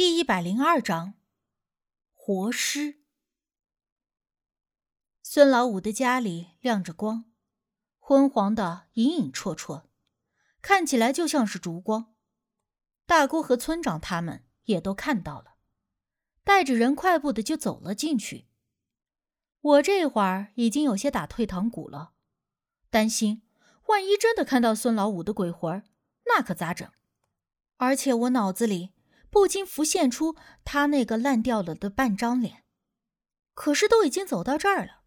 [0.00, 1.12] 第一百零二章，
[2.14, 3.02] 活尸。
[5.22, 7.26] 孙老五的家里亮着光，
[7.98, 9.82] 昏黄的，隐隐绰绰，
[10.62, 12.14] 看起来就像是烛光。
[13.04, 15.56] 大姑和村长他们也都看到了，
[16.44, 18.46] 带着人快步的就走了进去。
[19.60, 22.12] 我这会儿已经有些打退堂鼓了，
[22.88, 23.42] 担心
[23.88, 25.84] 万一真的看到孙老五的鬼魂，
[26.24, 26.90] 那可咋整？
[27.76, 28.94] 而且我脑子里。
[29.30, 32.64] 不禁浮现出他那个烂掉了的半张脸，
[33.54, 35.02] 可是都已经走到这儿了，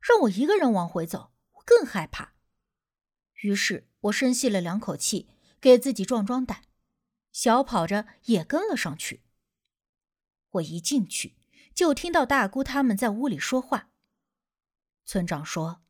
[0.00, 2.34] 让我一个人往回走，我更害怕。
[3.42, 5.28] 于是我深吸了两口气，
[5.60, 6.62] 给自己壮壮胆，
[7.32, 9.24] 小跑着也跟了上去。
[10.52, 11.36] 我一进去
[11.74, 13.90] 就听到大姑他们在屋里说话。
[15.04, 15.82] 村长说：“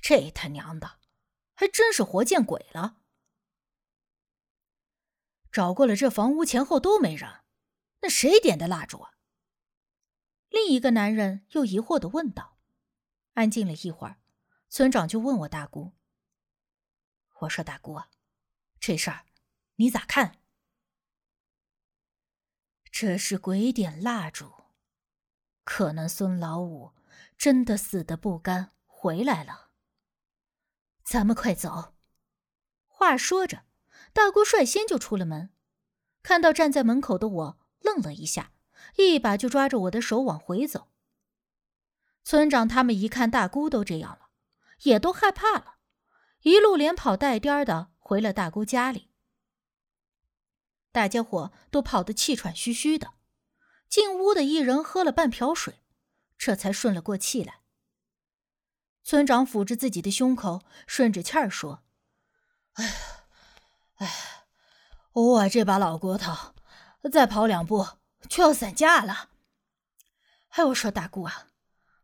[0.00, 0.98] 这他娘的，
[1.54, 2.96] 还真是活见鬼了。”
[5.52, 7.30] 找过了这房屋前后都没人，
[8.00, 9.12] 那谁点的蜡烛啊？
[10.48, 12.58] 另一个男人又疑惑的问道。
[13.34, 14.18] 安静了一会儿，
[14.68, 15.92] 村长就问我大姑
[17.40, 18.00] ：“我说大姑，
[18.80, 19.26] 这事儿
[19.76, 20.40] 你咋看？”
[22.90, 24.52] 这是鬼点蜡烛，
[25.64, 26.92] 可能孙老五
[27.38, 29.70] 真的死的不甘回来了。
[31.02, 31.94] 咱们快走。
[32.86, 33.64] 话说着。
[34.12, 35.50] 大姑率先就出了门，
[36.22, 38.52] 看到站在门口的我，愣了一下，
[38.96, 40.88] 一把就抓着我的手往回走。
[42.22, 44.28] 村长他们一看大姑都这样了，
[44.82, 45.76] 也都害怕了，
[46.42, 49.08] 一路连跑带颠的回了大姑家里。
[50.92, 53.14] 大家伙都跑得气喘吁吁的，
[53.88, 55.82] 进屋的一人喝了半瓢水，
[56.36, 57.62] 这才顺了过气来。
[59.02, 61.82] 村长抚着自己的胸口，顺着气儿说
[62.74, 62.92] ：“哎呀。”
[64.02, 64.46] 哎，
[65.12, 66.54] 我这把老骨头，
[67.12, 67.86] 再跑两步
[68.28, 69.30] 就要散架了。
[70.48, 71.46] 哎，我说大姑啊，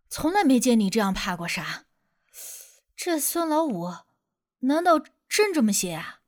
[0.09, 1.87] 从来没见你这样怕过啥。
[2.95, 3.93] 这孙老五，
[4.61, 6.21] 难道真这么邪啊？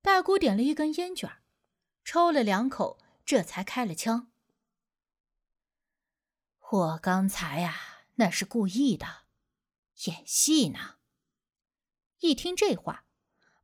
[0.00, 1.42] 大姑点了一根烟卷，
[2.04, 4.30] 抽了两口，这才开了枪。
[6.70, 9.24] 我刚才呀，那是故意的，
[10.04, 10.98] 演戏呢。
[12.20, 13.06] 一听这话。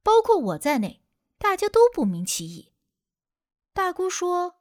[0.05, 1.03] 包括我在内，
[1.39, 2.75] 大家都不明其意。
[3.73, 4.61] 大姑说：“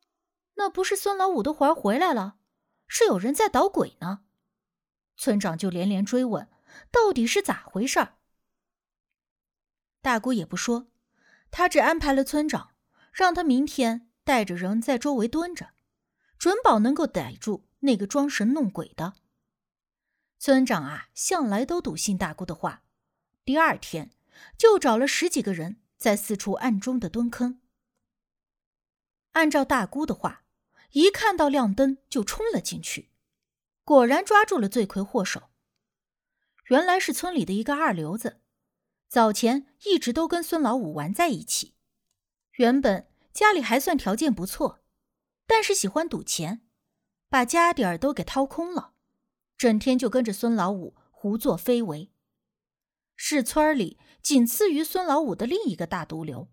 [0.56, 2.38] 那不是孙老五的魂儿回来了，
[2.88, 4.22] 是有人在捣鬼呢。”
[5.18, 6.50] 村长就连连追问
[6.90, 8.14] ：“到底是咋回事？”
[10.02, 10.88] 大姑也不说，
[11.52, 12.72] 他只安排了村长，
[13.12, 15.74] 让他明天带着人在周围蹲着，
[16.40, 19.16] 准保能够逮住那个装神弄鬼的。
[20.40, 22.84] 村长啊，向来都笃信大姑的话。
[23.44, 24.12] 第二天。
[24.58, 27.62] 就找了十几个人在四处暗中的蹲坑。
[29.32, 30.46] 按照大姑的话，
[30.92, 33.10] 一看到亮灯就冲了进去，
[33.84, 35.50] 果然抓住了罪魁祸首。
[36.68, 38.40] 原来是村里的一个二流子，
[39.10, 41.74] 早前一直都跟孙老五玩在一起。
[42.54, 44.84] 原本家里还算条件不错，
[45.48, 46.62] 但是喜欢赌钱，
[47.28, 48.94] 把家底儿都给掏空了，
[49.58, 52.13] 整天就跟着孙老五胡作非为。
[53.16, 56.50] 是村里仅次于孙老五的另一个大毒瘤。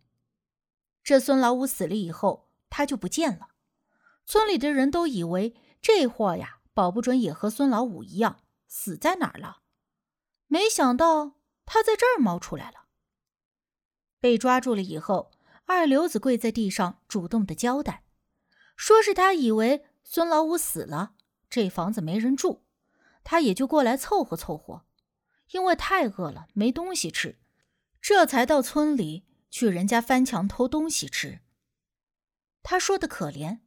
[1.02, 3.48] 这孙老五死了以后，他就不见了。
[4.26, 9.62] 村里的人都以为这货呀，保不准也和孙老五一样死在哪儿了。
[10.46, 12.86] 没想到他在这儿冒出来了。
[14.20, 15.32] 被抓住了以后，
[15.64, 18.04] 二流子跪在地上，主动的交代，
[18.76, 21.14] 说是他以为孙老五死了，
[21.48, 22.66] 这房子没人住，
[23.24, 24.84] 他也就过来凑合凑合。
[25.50, 27.38] 因为太饿了，没东西吃，
[28.00, 31.40] 这才到村里去人家翻墙偷东西吃。
[32.62, 33.60] 他说的可怜，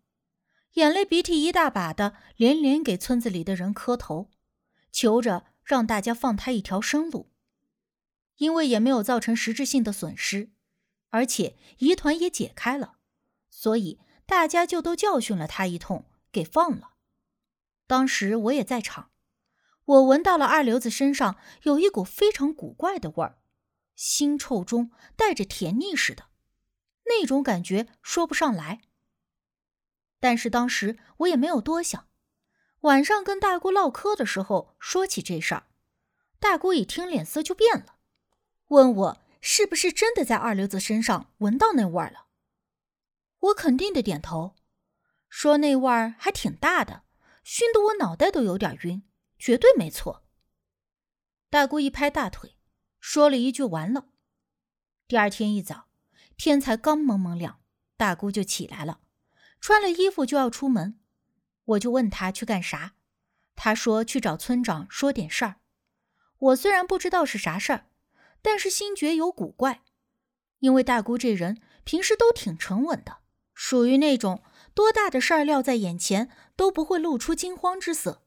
[0.73, 4.29] 眼泪鼻涕一大把的，连连给村子里的人磕头，
[4.91, 7.31] 求着让大家放他一条生路。
[8.38, 10.51] 因为也没有造成实质性的损失，
[11.09, 12.97] 而且疑团也解开了，
[13.50, 16.95] 所以大家就都教训了他一通，给放了。
[17.85, 19.12] 当时我也在场。
[19.85, 23.38] 我闻到了二流子身上有一股非常古怪的味儿，
[23.97, 26.30] 腥臭中带着甜腻似的，
[27.06, 28.81] 那种感觉说不上来。
[30.19, 32.07] 但是当时我也没有多想，
[32.81, 35.68] 晚上跟大姑唠嗑的时候说起这事儿，
[36.39, 37.97] 大姑一听脸色就变了，
[38.68, 42.27] 问我是不是真的在二流子身上闻到那味儿了。
[43.39, 44.56] 我肯定的点头，
[45.27, 47.03] 说那味儿还挺大的，
[47.44, 49.03] 熏得我脑袋都有点晕。
[49.44, 50.24] 绝对没错。
[51.50, 52.56] 大姑一拍大腿，
[53.01, 54.07] 说了一句：“完了。”
[55.06, 55.90] 第二天一早，
[56.38, 57.60] 天才刚蒙蒙亮，
[57.98, 59.01] 大姑就起来了，
[59.60, 60.98] 穿了衣服就要出门，
[61.66, 62.94] 我就问她去干啥，
[63.54, 65.56] 她说去找村长说点事儿。
[66.38, 67.88] 我虽然不知道是啥事儿，
[68.42, 69.81] 但是心觉有古怪，
[70.60, 73.18] 因为大姑这人平时都挺沉稳的，
[73.54, 74.42] 属于那种
[74.74, 78.22] 多大的事儿撂在眼前都不会露出惊慌之色。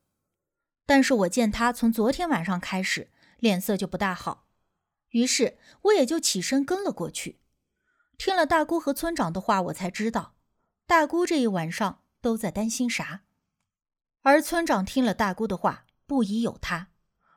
[0.87, 4.47] 但是我见他从昨天晚上开始脸色就不大好，
[5.11, 7.41] 于是我也就起身跟了过去。
[8.17, 10.37] 听了大姑和村长的话，我才知道。
[10.87, 13.25] 大姑这一晚上都在担心啥，
[14.23, 16.91] 而村长听了大姑的话，不疑有他，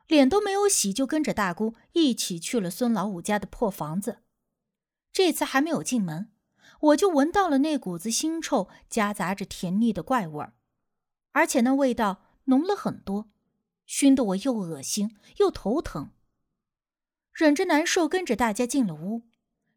[0.06, 4.18] 脸都没有洗，就跟着大姑一起去了孙老五家的破房子。
[5.12, 6.30] 这次还没有进门，
[6.80, 10.54] 我就闻到了那股子腥臭夹杂着甜腻的怪味儿，
[11.32, 13.28] 而且那味道浓了很多，
[13.90, 16.12] 熏得我又恶心又头疼。
[17.32, 19.26] 忍着难受，跟着大家进了屋。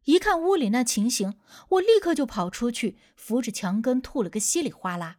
[0.04, 1.40] 一看屋里那情形，
[1.70, 5.18] 我立刻就跑出去，扶着墙根吐了个稀里哗啦。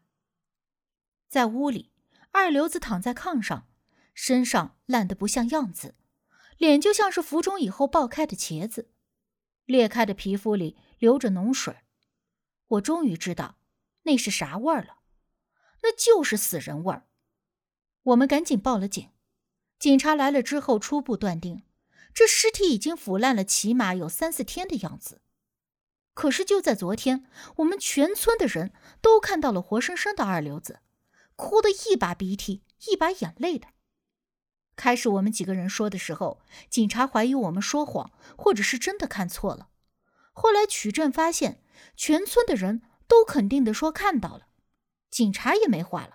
[1.27, 1.91] 在屋里，
[2.31, 3.67] 二流子躺在炕上，
[4.13, 5.95] 身上烂得不像样子，
[6.57, 8.89] 脸就像是浮肿以后爆开的茄子，
[9.65, 11.79] 裂开的皮肤里流着脓水。
[12.67, 13.57] 我终于知道
[14.03, 14.99] 那是啥味儿了，
[15.83, 17.09] 那就是死人味儿。
[18.05, 19.09] 我们赶紧报了警，
[19.79, 21.63] 警察来了之后，初步断定。
[22.13, 25.21] 这尸体已经腐烂了，起码有三四天的样子。
[26.13, 27.25] 可是就在昨天，
[27.57, 28.71] 我们全村的人
[29.01, 30.81] 都看到了活生生的二流子，
[31.35, 33.69] 哭得一把鼻涕一把眼泪的。
[34.75, 39.69] 开始我们几个人说的时候，警察怀疑我们说谎，或者是真的看错了。
[40.31, 41.63] 后来取证发现，
[41.97, 44.47] 全村的人都肯定的说看到了，
[45.09, 46.14] 警察也没话了。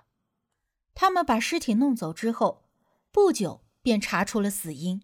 [1.01, 2.69] 他们把尸体弄走之后，
[3.11, 5.03] 不久便查出了死因。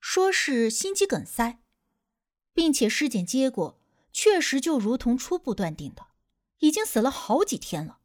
[0.00, 1.58] 说是心肌梗塞，
[2.54, 3.78] 并且尸检结果
[4.14, 6.06] 确实就如同初步断定的，
[6.60, 7.98] 已经死了好几天了。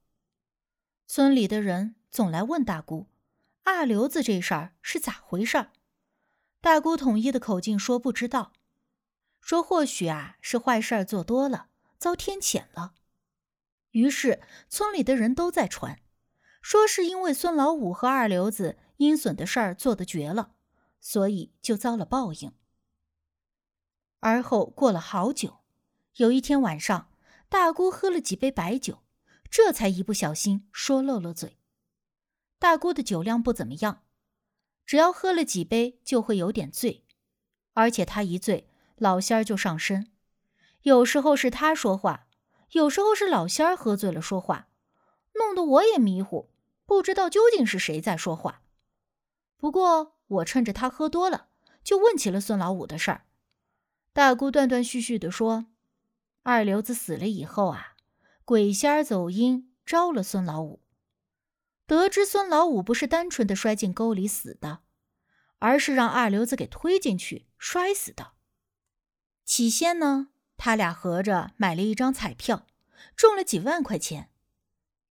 [1.07, 3.07] 村里的人总来问大姑
[3.63, 5.69] ：“二流子这事儿是咋回事？”
[6.59, 8.51] 大姑统一的口径说：“不知道。”
[9.39, 12.95] 说或许啊是坏事儿做多了，遭天谴了。
[13.91, 16.00] 于是村里的人都在传，
[16.61, 20.53] 说是因为孙老五和二流子阴损的事儿做得绝了。
[21.03, 22.53] 所以就遭了报应。
[24.19, 25.61] 而后过了好久，
[26.17, 27.09] 有一天晚上，
[27.49, 28.99] 大姑喝了几杯白酒，
[29.49, 31.57] 这才一不小心说漏了嘴。
[32.59, 34.03] 大姑的酒量不怎么样，
[34.85, 37.03] 只要喝了几杯就会有点醉，
[37.73, 40.11] 而且她一醉，老仙儿就上身。
[40.83, 42.27] 有时候是她说话，
[42.73, 44.67] 有时候是老仙儿喝醉了说话，
[45.33, 46.50] 弄得我也迷糊，
[46.91, 48.63] 不知道究竟是谁在说话。
[49.55, 50.17] 不过。
[50.31, 51.49] 我趁着他喝多了，
[51.83, 53.25] 就问起了孙老五的事儿。
[54.13, 55.65] 大姑断断续续的说
[56.43, 57.97] ：“二流子死了以后啊，
[58.45, 60.81] 鬼仙儿走阴招了孙老五。
[61.85, 64.83] 得知孙老五不是单纯的摔进沟里死的，
[65.59, 68.31] 而是让二流子给推进去摔死的。
[69.43, 72.65] 起先呢，他俩合着买了一张彩票，
[73.17, 74.30] 中了几万块钱，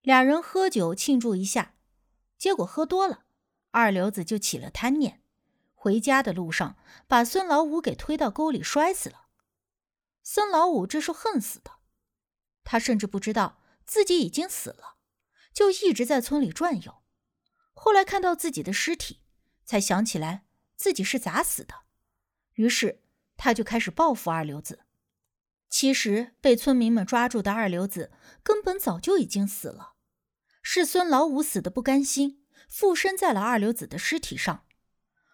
[0.01, 1.75] 俩人喝酒庆祝一下，
[2.37, 3.25] 结果喝多了。”
[3.71, 5.23] 二流子就起了贪念，
[5.73, 6.77] 回家的路上
[7.07, 9.27] 把孙老五给推到沟里摔死了。
[10.23, 11.71] 孙老五这是恨死的，
[12.63, 14.97] 他甚至不知道自己已经死了，
[15.53, 17.01] 就一直在村里转悠。
[17.73, 19.21] 后来看到自己的尸体，
[19.63, 20.45] 才想起来
[20.75, 21.73] 自己是咋死的，
[22.55, 23.01] 于是
[23.37, 24.85] 他就开始报复二流子。
[25.69, 28.11] 其实被村民们抓住的二流子
[28.43, 29.90] 根本早就已经死了，
[30.61, 32.39] 是孙老五死的不甘心。
[32.71, 34.63] 附身在了二流子的尸体上，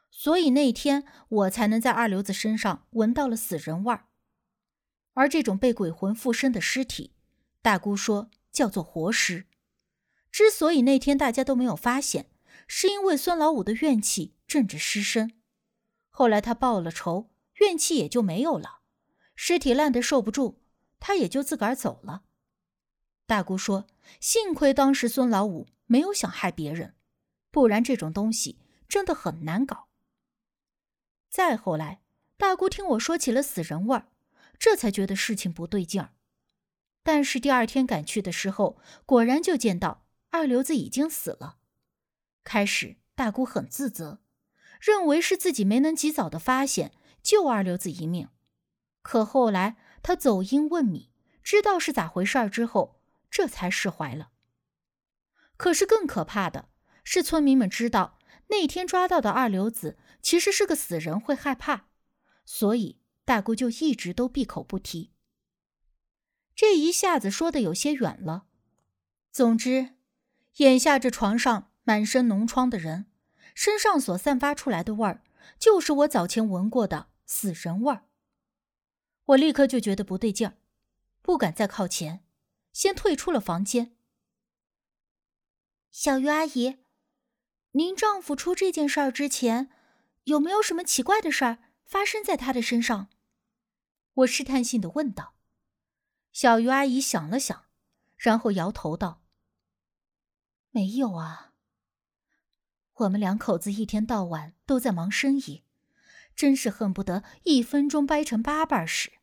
[0.10, 4.08] 所以那天我才能在二流子身上闻到了死人味儿。
[5.14, 7.14] 而这种被鬼魂附身的尸体，
[7.62, 9.46] 大姑说叫做活尸。
[10.32, 12.32] 之所以那天大家都没有发现，
[12.68, 15.40] 是因为孙老五的怨气镇着尸身。
[16.10, 17.30] 后来他报了仇，
[17.62, 18.80] 怨气也就没有了，
[19.36, 20.64] 尸体烂得受不住，
[21.00, 22.24] 他也就自个儿走了。
[23.28, 23.86] 大姑说，
[24.20, 26.96] 幸亏当时孙老五没有想害别人。
[27.50, 29.88] 不然这种东西真的很难搞。
[31.30, 32.02] 再后来，
[32.38, 34.10] 大姑听我说起了死人味儿，
[34.60, 36.14] 这才觉得事情不对劲儿。
[37.04, 41.58] 但是第二天赶去的时候，果然就见到二流子已经死了。
[42.44, 44.22] 开始大姑很自责，
[44.80, 46.92] 认为是自己没能及早的发现，
[47.24, 48.30] 救二流子一命。
[49.02, 51.12] 可后来她走阴问米，
[51.42, 52.97] 知道是咋回事儿之后，
[53.30, 54.32] 这才释怀了。
[55.56, 56.70] 可是更可怕的。
[57.10, 61.86] 是村民们知道那天抓到的二流子其实是个死人，会害怕，
[62.44, 65.14] 所以大姑就一直都闭口不提。
[66.54, 68.48] 这一下子说的有些远了，
[69.32, 69.96] 总之，
[70.58, 73.06] 眼下这床上满身脓疮的人，
[73.56, 75.24] 身上所散发出来的味儿，
[75.58, 78.04] 就是我早前闻过的死人味儿。
[79.28, 80.58] 我立刻就觉得不对劲儿，
[81.22, 82.26] 不敢再靠前，
[82.78, 83.98] 先退出了房间。
[85.90, 86.78] 小鱼阿姨，
[87.72, 89.72] 您丈夫出这件事儿之前，
[90.26, 93.10] 有没有什么奇怪的事儿发生在他的身上？
[94.14, 95.34] 我试探性的问道。
[96.32, 97.66] 小鱼阿姨想了想，
[98.16, 99.24] 然后摇头道
[100.70, 101.54] ：“没有啊。
[102.94, 105.64] 我们两口子一天到晚都在忙生意，
[106.36, 109.14] 真是恨不得一分钟掰成八瓣使，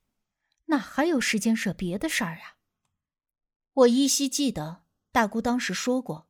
[0.64, 2.56] 哪还有时间惹别的事儿啊？”
[3.74, 6.28] 我依稀记得大姑当时说过。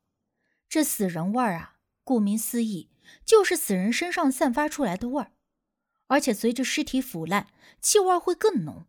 [0.67, 2.91] 这死人味儿啊，顾名思义，
[3.25, 5.33] 就是死人身上散发出来的味儿，
[6.07, 7.49] 而且随着尸体腐烂，
[7.83, 8.87] 气味会更浓。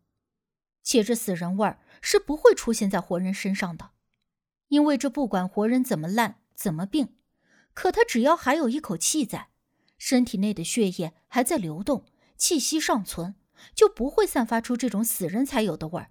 [0.82, 3.90] 且这死人味儿是不会出现在活人身上的，
[4.68, 7.16] 因为这不管活人怎么烂、怎么病，
[7.74, 9.50] 可他只要还有一口气在，
[9.98, 12.06] 身体内的血液还在流动，
[12.38, 13.34] 气息尚存，
[13.74, 16.10] 就不会散发出这种死人才有的味儿。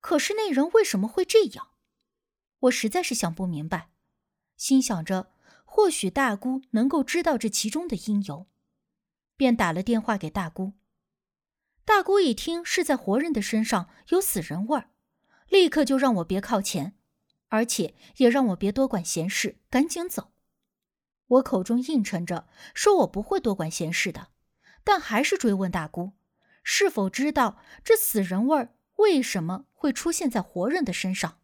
[0.00, 1.68] 可是那人为什么会这样？
[2.60, 3.90] 我实在是想不明白。
[4.56, 5.32] 心想着，
[5.64, 8.46] 或许大姑能够知道这其中的因由，
[9.36, 10.72] 便打了电话给大姑。
[11.84, 14.90] 大姑一听是在活人的身上有死人味儿，
[15.48, 16.94] 立刻就让我别靠前，
[17.48, 20.32] 而且也让我别多管闲事，赶紧走。
[21.26, 24.28] 我口中应承着，说我不会多管闲事的，
[24.84, 26.12] 但还是追问大姑，
[26.62, 31.39] 是否知道这死人味儿为什么会出现在活人的身上。